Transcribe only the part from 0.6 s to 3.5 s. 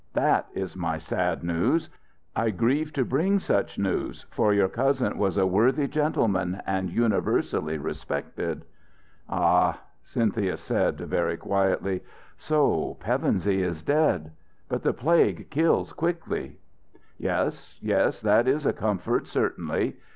my sad news. I grieve to bring